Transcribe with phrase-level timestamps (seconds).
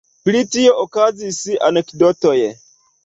[0.27, 1.41] Pri tio okazis
[1.71, 2.37] anekdotoj.